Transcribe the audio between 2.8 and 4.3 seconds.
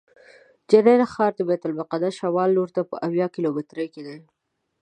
په اویا کیلومترۍ کې دی.